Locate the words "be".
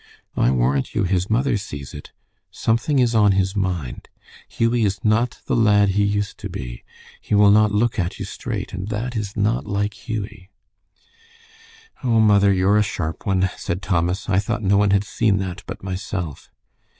6.49-6.83